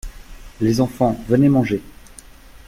[0.61, 1.83] Les enfants, venez manger.